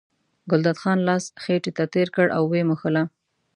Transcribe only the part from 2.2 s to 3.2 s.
او یې مښله.